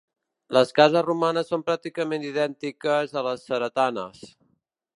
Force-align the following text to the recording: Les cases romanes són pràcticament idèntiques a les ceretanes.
Les 0.57 0.71
cases 0.79 1.03
romanes 1.07 1.51
són 1.53 1.65
pràcticament 1.67 2.25
idèntiques 2.29 3.13
a 3.21 3.23
les 3.29 3.45
ceretanes. 3.51 4.27